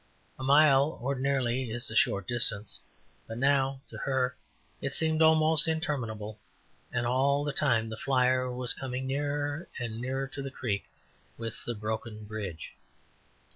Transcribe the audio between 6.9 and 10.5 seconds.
and all the time the flyer was coming nearer and nearer to the